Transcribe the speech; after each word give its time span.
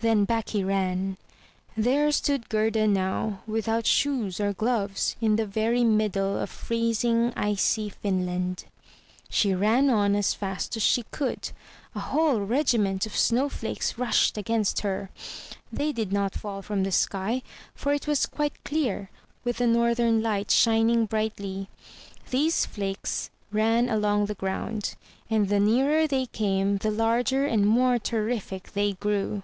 Then 0.00 0.26
back 0.26 0.50
he 0.50 0.62
ran. 0.62 1.16
There 1.78 2.12
stood 2.12 2.50
Gerda 2.50 2.86
now, 2.86 3.40
without 3.46 3.86
shoes 3.86 4.38
or 4.38 4.52
gloves, 4.52 5.16
in 5.18 5.36
the 5.36 5.46
very 5.46 5.82
middle 5.82 6.38
of 6.38 6.50
freezing, 6.50 7.32
icy 7.34 7.88
Finland. 7.88 8.66
She 9.30 9.54
ran 9.54 9.88
on 9.88 10.14
as 10.14 10.34
fast 10.34 10.76
as 10.76 10.82
she 10.82 11.04
could. 11.04 11.52
A 11.94 12.00
whole 12.00 12.40
regiment 12.40 13.06
of 13.06 13.16
snow 13.16 13.48
flakes 13.48 13.96
rushed 13.96 14.36
against 14.36 14.80
her. 14.80 15.08
They 15.72 15.90
did 15.90 16.12
not 16.12 16.34
fall 16.34 16.60
from 16.60 16.82
the 16.82 16.92
sky, 16.92 17.40
for 17.74 17.94
it 17.94 18.06
was 18.06 18.26
quite 18.26 18.62
clear, 18.62 19.08
with 19.42 19.56
the 19.56 19.66
northern 19.66 20.20
lights 20.22 20.52
shining 20.52 21.06
brightly. 21.06 21.70
These 22.28 22.66
flakes 22.66 23.30
ran 23.50 23.88
along 23.88 24.26
the 24.26 24.34
ground, 24.34 24.96
and 25.30 25.48
the 25.48 25.60
nearer 25.60 26.06
they 26.06 26.26
came 26.26 26.76
the 26.76 26.90
larger 26.90 27.46
and 27.46 27.66
more 27.66 27.98
terrific 27.98 28.74
they 28.74 28.92
grew. 28.92 29.42